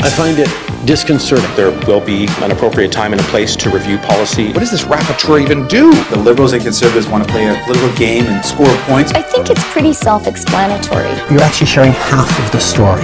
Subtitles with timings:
[0.00, 0.48] I find it
[0.86, 1.54] disconcerting.
[1.56, 4.46] There will be an appropriate time and a place to review policy.
[4.52, 5.92] What does this rapporteur even do?
[6.10, 9.12] The Liberals and Conservatives want to play a political game and score points.
[9.12, 11.10] I think it's pretty self explanatory.
[11.30, 13.02] You're actually sharing half of the story.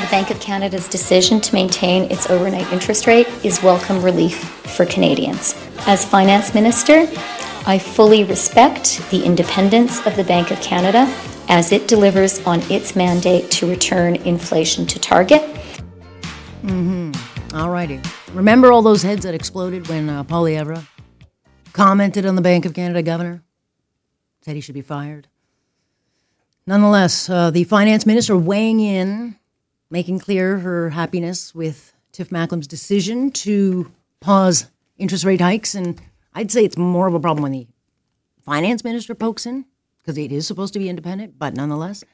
[0.00, 4.38] The Bank of Canada's decision to maintain its overnight interest rate is welcome relief
[4.76, 5.54] for Canadians.
[5.80, 7.08] As Finance Minister,
[7.66, 11.12] I fully respect the independence of the Bank of Canada
[11.50, 15.42] as it delivers on its mandate to return inflation to target.
[16.62, 17.10] Mm-hmm.
[17.56, 18.00] All righty.
[18.32, 20.86] Remember all those heads that exploded when uh, Poilievre
[21.72, 23.42] commented on the Bank of Canada governor?
[24.42, 25.26] Said he should be fired.
[26.68, 29.36] Nonetheless, uh, the finance minister weighing in,
[29.90, 33.90] making clear her happiness with Tiff Macklem's decision to
[34.20, 34.66] pause
[34.98, 35.74] interest rate hikes.
[35.74, 36.00] And
[36.32, 37.66] I'd say it's more of a problem when the
[38.44, 39.64] finance minister pokes in
[40.02, 42.04] because it is supposed to be independent, but nonetheless,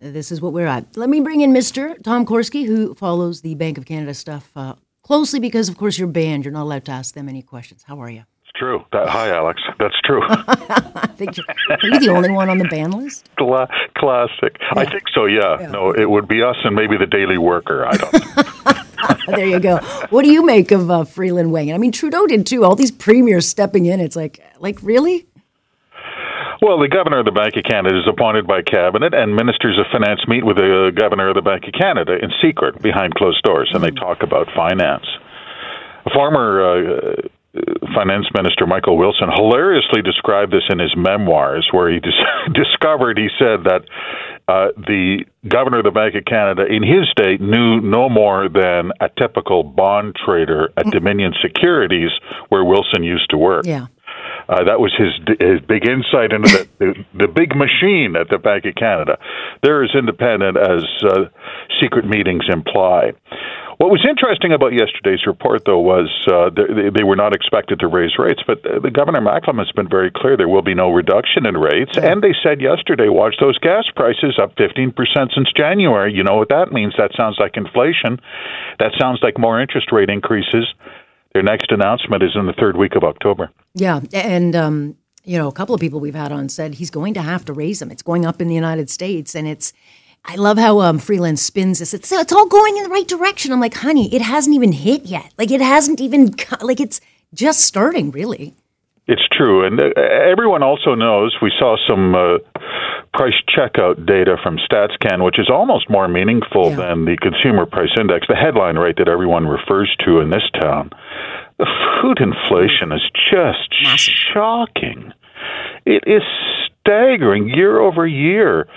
[0.00, 0.96] this is what we're at.
[0.96, 2.00] Let me bring in Mr.
[2.02, 6.08] Tom Korski, who follows the Bank of Canada stuff uh, closely because, of course, you're
[6.08, 6.44] banned.
[6.44, 7.82] You're not allowed to ask them any questions.
[7.82, 8.24] How are you?
[8.42, 8.84] It's true.
[8.92, 9.60] That, hi, Alex.
[9.78, 10.22] That's true.
[10.28, 13.28] I think you're, are you the only one on the ban list?
[13.38, 14.56] Cla- classic.
[14.60, 14.72] Yeah.
[14.76, 15.26] I think so.
[15.26, 15.60] Yeah.
[15.60, 15.70] yeah.
[15.70, 17.86] No, it would be us and maybe the Daily Worker.
[17.86, 19.26] I don't.
[19.26, 19.78] there you go.
[20.10, 21.72] What do you make of uh, Freeland Wang?
[21.72, 22.64] I mean, Trudeau did too.
[22.64, 24.00] All these premiers stepping in.
[24.00, 25.26] It's like, like really?
[26.60, 29.86] Well, the governor of the Bank of Canada is appointed by cabinet, and ministers of
[29.92, 33.70] finance meet with the governor of the Bank of Canada in secret behind closed doors,
[33.72, 34.00] and they mm.
[34.00, 35.06] talk about finance.
[36.06, 37.28] A former uh,
[37.94, 43.28] finance minister Michael Wilson hilariously described this in his memoirs, where he dis- discovered he
[43.38, 43.86] said that
[44.48, 48.90] uh, the governor of the Bank of Canada in his state knew no more than
[49.00, 50.90] a typical bond trader at mm.
[50.90, 52.10] Dominion Securities,
[52.48, 53.66] where Wilson used to work.
[53.66, 53.86] Yeah.
[54.48, 58.38] Uh, that was his his big insight into the, the, the big machine at the
[58.38, 59.18] Bank of Canada.
[59.62, 61.28] They're as independent as uh,
[61.80, 63.12] secret meetings imply.
[63.78, 67.86] What was interesting about yesterday's report, though, was uh, they, they were not expected to
[67.86, 71.46] raise rates, but the Governor Macklem has been very clear there will be no reduction
[71.46, 71.94] in rates.
[71.94, 76.12] And they said yesterday, watch those gas prices up 15% since January.
[76.12, 76.94] You know what that means?
[76.98, 78.18] That sounds like inflation.
[78.80, 80.66] That sounds like more interest rate increases.
[81.32, 83.52] Their next announcement is in the third week of October.
[83.74, 87.14] Yeah, and um, you know, a couple of people we've had on said he's going
[87.14, 87.90] to have to raise them.
[87.90, 89.72] It's going up in the United States, and it's.
[90.24, 91.94] I love how um, Freeland spins this.
[91.94, 93.52] It's it's all going in the right direction.
[93.52, 95.32] I'm like, honey, it hasn't even hit yet.
[95.38, 97.00] Like it hasn't even like it's
[97.34, 98.54] just starting, really.
[99.06, 101.36] It's true, and uh, everyone also knows.
[101.40, 102.38] We saw some uh,
[103.14, 106.76] price checkout data from StatsCan, which is almost more meaningful yeah.
[106.76, 110.90] than the consumer price index, the headline rate that everyone refers to in this town.
[111.58, 111.66] The
[112.00, 114.14] food inflation is just Massive.
[114.32, 115.12] shocking.
[115.84, 116.22] It is
[116.82, 118.68] staggering year over year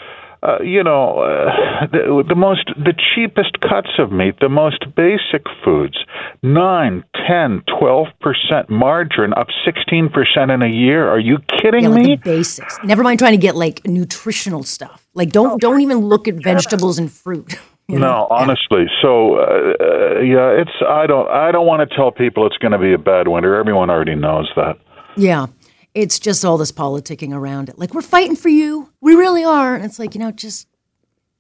[0.44, 5.46] uh, you know, uh, the, the most, the cheapest cuts of meat, the most basic
[5.64, 5.98] foods,
[6.42, 11.08] nine, ten, twelve percent margarine, up sixteen percent in a year.
[11.08, 12.16] Are you kidding yeah, like me?
[12.16, 12.80] The basics.
[12.84, 15.08] Never mind trying to get like nutritional stuff.
[15.14, 17.60] Like don't don't even look at vegetables and fruit.
[17.92, 18.28] You know?
[18.28, 18.86] No, honestly.
[19.02, 22.74] So uh, uh, yeah, it's I don't I don't want to tell people it's going
[22.74, 23.56] to be a bad winter.
[23.56, 24.78] Everyone already knows that.
[25.18, 25.48] Yeah
[25.94, 27.78] it's just all this politicking around it.
[27.78, 30.68] Like we're fighting for you, we really are, and it's like you know, just,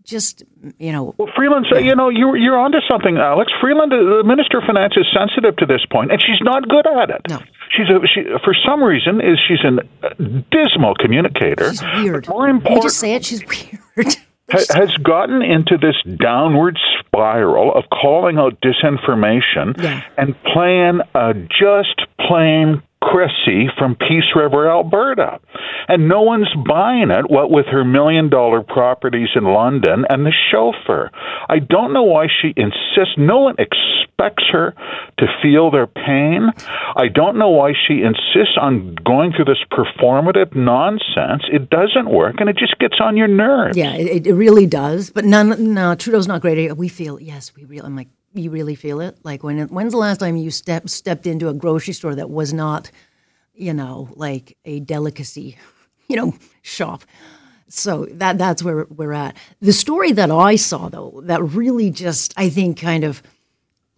[0.03, 0.43] just
[0.77, 1.15] you know.
[1.17, 1.79] Well, Freeland, yeah.
[1.79, 3.51] you know, you're you're onto something, Alex.
[3.61, 7.09] Freeland, the Minister of Finance, is sensitive to this point, and she's not good at
[7.09, 7.21] it.
[7.29, 7.39] No.
[7.69, 11.69] She's a she for some reason is she's a dismal communicator.
[11.71, 12.27] She's weird.
[12.27, 13.25] More important, Can just say it?
[13.25, 13.43] She's
[13.95, 14.15] weird.
[14.51, 20.03] Has gotten into this downward spiral of calling out disinformation yeah.
[20.17, 25.39] and playing a uh, just plain Chrissy from Peace River, Alberta.
[25.87, 30.33] And no one's buying it, what with her million dollar properties in London and the
[30.51, 31.09] chauffeur.
[31.49, 33.15] I don't know why she insists.
[33.17, 34.73] No one expects her
[35.17, 36.51] to feel their pain.
[36.95, 41.43] I don't know why she insists on going through this performative nonsense.
[41.51, 43.75] It doesn't work and it just gets on your nerves.
[43.75, 45.09] Yeah, it, it really does.
[45.09, 46.77] But none, no, Trudeau's not great.
[46.77, 49.17] We feel, yes, we really, I'm like, you really feel it?
[49.23, 52.53] Like when when's the last time you step stepped into a grocery store that was
[52.53, 52.91] not,
[53.53, 55.57] you know, like a delicacy,
[56.07, 57.03] you know, shop?
[57.67, 59.35] So that that's where we're at.
[59.61, 63.23] The story that I saw though, that really just I think kind of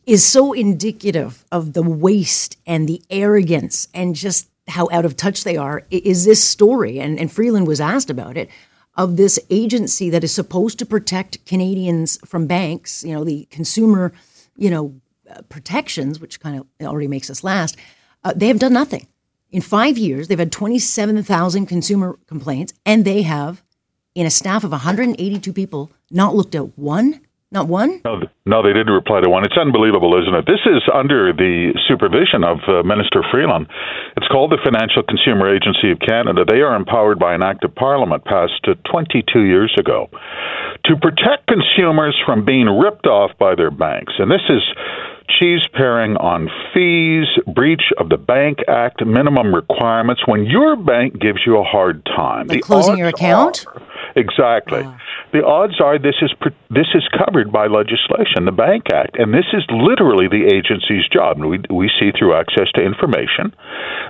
[0.05, 5.43] is so indicative of the waste and the arrogance and just how out of touch
[5.43, 8.49] they are is this story and, and Freeland was asked about it
[8.95, 14.13] of this agency that is supposed to protect Canadians from banks, you know, the consumer,
[14.55, 14.93] you know,
[15.29, 17.75] uh, protections, which kind of already makes us last.
[18.23, 19.07] Uh, they have done nothing.
[19.51, 23.63] In five years, they've had 27,000 consumer complaints, and they have,
[24.15, 27.21] in a staff of 182 people, not looked at one
[27.53, 28.01] not one?
[28.03, 29.45] No, no, they didn't reply to one.
[29.45, 30.45] It's unbelievable, isn't it?
[30.45, 33.67] This is under the supervision of uh, Minister Freeland.
[34.17, 36.43] It's called the Financial Consumer Agency of Canada.
[36.43, 40.09] They are empowered by an act of parliament passed uh, 22 years ago
[40.85, 44.13] to protect consumers from being ripped off by their banks.
[44.17, 44.61] And this is
[45.39, 51.39] cheese paring on fees, breach of the Bank Act minimum requirements when your bank gives
[51.45, 52.47] you a hard time.
[52.47, 53.65] Like closing your account?
[53.67, 53.81] Are,
[54.15, 54.83] exactly.
[54.83, 54.97] Uh
[55.33, 56.31] the odds are this is
[56.69, 61.41] this is covered by legislation, the Bank Act, and this is literally the agency's job.
[61.41, 63.51] We we see through access to information,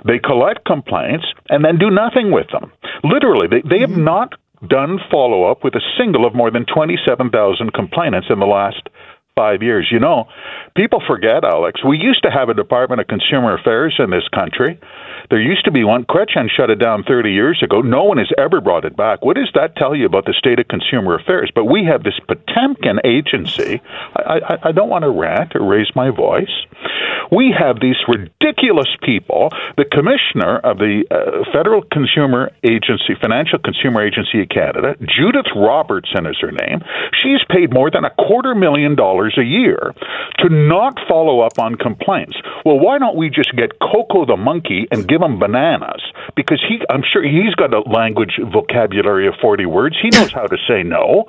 [0.04, 2.70] they collect complaints and then do nothing with them.
[3.02, 4.04] Literally, they they have mm-hmm.
[4.04, 4.36] not
[4.68, 8.46] done follow up with a single of more than twenty seven thousand complainants in the
[8.46, 8.84] last
[9.36, 9.88] five years.
[9.90, 10.26] You know,
[10.76, 11.80] people forget, Alex.
[11.84, 14.78] We used to have a Department of Consumer Affairs in this country
[15.30, 16.04] there used to be one.
[16.04, 17.80] Chrétien shut it down 30 years ago.
[17.80, 19.24] No one has ever brought it back.
[19.24, 21.50] What does that tell you about the state of consumer affairs?
[21.54, 23.80] But we have this Potemkin agency.
[24.16, 26.52] I, I, I don't want to rant or raise my voice.
[27.32, 29.48] We have these ridiculous people.
[29.76, 36.26] The commissioner of the uh, Federal Consumer Agency, Financial Consumer Agency of Canada, Judith Robertson
[36.26, 36.84] is her name.
[37.22, 39.94] She's paid more than a quarter million dollars a year
[40.38, 42.36] to not follow up on complaints.
[42.64, 46.02] Well, why don't we just get Coco the monkey and give him bananas
[46.36, 49.96] because he, I'm sure he's got a language vocabulary of 40 words.
[50.00, 51.24] He knows how to say no.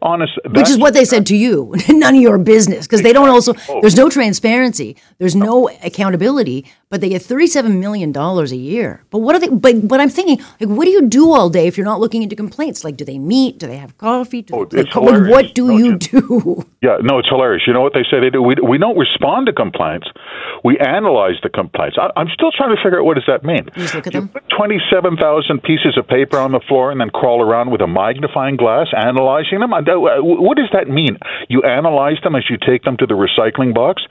[0.00, 1.74] Honest, which is what they said to you.
[1.88, 3.52] None of your business because they don't also.
[3.80, 4.96] There's no transparency.
[5.18, 6.66] There's no accountability.
[6.90, 9.04] But they get 37 million dollars a year.
[9.10, 9.48] But what are they?
[9.48, 12.22] But but I'm thinking, like, what do you do all day if you're not looking
[12.22, 12.82] into complaints?
[12.82, 13.58] Like, do they meet?
[13.58, 14.40] Do they have coffee?
[14.40, 16.64] Do oh, they, it's like, what do you, you do?
[16.80, 17.64] Yeah, no, it's hilarious.
[17.66, 18.40] You know what they say they do?
[18.40, 20.06] We we don't respond to complaints.
[20.62, 21.98] We analyze the complaints.
[22.00, 23.68] I, am still trying to figure out what does that mean.
[23.74, 24.28] You just look at them.
[24.28, 28.56] Put 27,000 pieces of paper on the floor and then crawl around with a magnifying
[28.56, 29.70] glass analyzing them.
[29.70, 31.18] What does that mean?
[31.48, 34.02] You analyze them as you take them to the recycling box.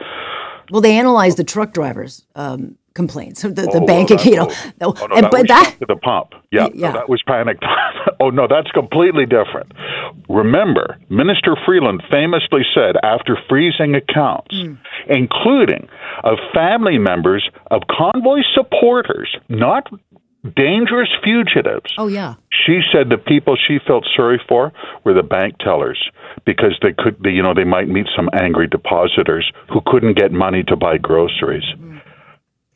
[0.72, 2.26] Well, they analyze the truck drivers.
[2.36, 3.44] Um, complaints.
[3.44, 4.52] The, the oh, bank, well, you know,
[4.82, 6.92] oh, oh, no, and, that but that the pump, yeah, yeah.
[6.92, 7.58] that was panic.
[8.20, 9.72] oh no, that's completely different.
[10.28, 14.78] Remember, Minister Freeland famously said after freezing accounts, mm.
[15.08, 15.88] including
[16.24, 19.88] of family members of convoy supporters, not
[20.56, 21.94] dangerous fugitives.
[21.98, 22.36] Oh yeah.
[22.66, 24.74] She said the people she felt sorry for
[25.04, 26.10] were the bank tellers
[26.46, 30.32] because they could, be, you know, they might meet some angry depositors who couldn't get
[30.32, 31.64] money to buy groceries.
[31.78, 32.02] Mm.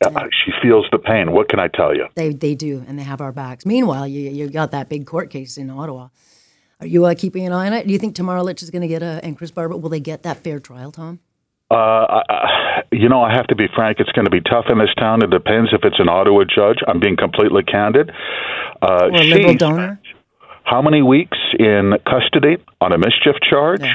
[0.04, 1.32] Uh, she feels the pain.
[1.32, 2.08] What can I tell you?
[2.16, 3.64] They they do, and they have our backs.
[3.64, 6.08] Meanwhile, you you got that big court case in Ottawa.
[6.80, 7.86] Are you uh, keeping an eye on it?
[7.86, 10.00] Do you think Tamara Lich is going to get a and Chris Barber will they
[10.00, 11.20] get that fair trial, Tom?
[11.72, 13.98] Uh, I, you know, I have to be frank.
[13.98, 15.22] It's going to be tough in this town.
[15.22, 16.78] It depends if it's an Ottawa judge.
[16.86, 18.10] I'm being completely candid.
[18.82, 20.00] Uh, or a liberal donor.
[20.64, 23.80] How many weeks in custody on a mischief charge?
[23.82, 23.94] Yeah.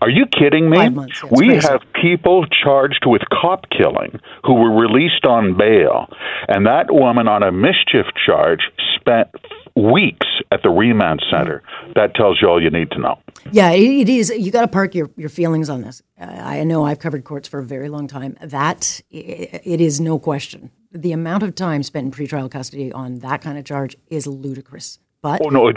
[0.00, 0.88] Are you kidding me?
[1.30, 1.68] We crazy.
[1.68, 6.08] have people charged with cop killing who were released on bail,
[6.48, 8.60] and that woman on a mischief charge
[8.96, 9.28] spent
[9.76, 11.62] weeks at the remand center.
[11.94, 13.18] That tells you all you need to know.
[13.50, 14.30] Yeah, it is.
[14.30, 16.02] You got to park your, your feelings on this.
[16.18, 18.36] I know I've covered courts for a very long time.
[18.40, 20.70] That it is no question.
[20.92, 25.00] The amount of time spent in pretrial custody on that kind of charge is ludicrous.
[25.22, 25.72] But oh no, uh,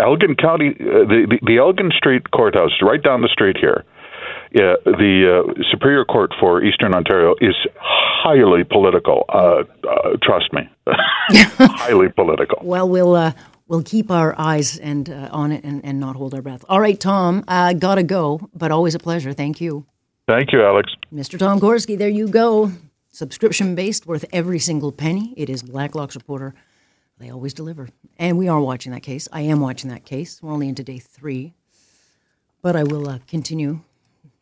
[0.00, 3.84] Elgin County, uh, the, the the Elgin Street Courthouse, right down the street here.
[4.52, 9.24] Yeah, the uh, Superior Court for Eastern Ontario is highly political.
[9.28, 12.58] Uh, uh, trust me, highly political.
[12.62, 13.32] Well, we'll uh,
[13.66, 16.64] we'll keep our eyes and uh, on it and, and not hold our breath.
[16.68, 19.32] All right, Tom, uh, gotta go, but always a pleasure.
[19.32, 19.84] Thank you.
[20.26, 20.92] Thank you, Alex.
[21.12, 21.38] Mr.
[21.38, 22.72] Tom Korski, there you go.
[23.10, 25.34] Subscription based, worth every single penny.
[25.36, 26.54] It is Blacklock's Reporter.
[27.18, 27.88] They always deliver.
[28.18, 29.26] And we are watching that case.
[29.32, 30.40] I am watching that case.
[30.42, 31.54] We're only into day three.
[32.62, 33.80] But I will uh, continue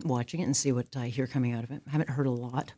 [0.05, 1.83] watching it and see what I hear coming out of it.
[1.87, 2.73] I haven't heard a lot.